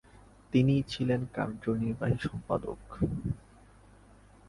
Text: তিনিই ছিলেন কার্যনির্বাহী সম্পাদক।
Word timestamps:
তিনিই 0.53 0.83
ছিলেন 0.87 1.21
কার্যনির্বাহী 1.33 2.17
সম্পাদক। 2.21 2.79